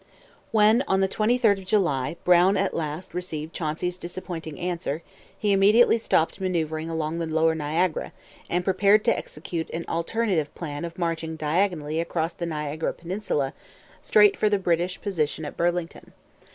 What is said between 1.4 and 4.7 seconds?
of July, Brown at last received Chauncey's disappointing